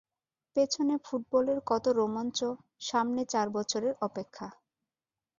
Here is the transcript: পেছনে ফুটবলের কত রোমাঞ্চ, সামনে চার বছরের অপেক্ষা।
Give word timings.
পেছনে 0.55 0.93
ফুটবলের 1.05 1.59
কত 1.67 1.85
রোমাঞ্চ, 1.99 2.39
সামনে 2.81 3.21
চার 3.25 3.47
বছরের 3.49 3.93
অপেক্ষা। 4.01 4.47